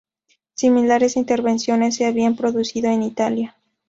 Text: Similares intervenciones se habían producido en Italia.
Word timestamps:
Similares 0.55 1.15
intervenciones 1.15 1.95
se 1.97 2.05
habían 2.07 2.35
producido 2.35 2.89
en 2.89 3.03
Italia. 3.03 3.55